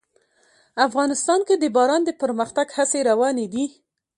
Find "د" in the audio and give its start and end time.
1.57-1.65, 2.05-2.09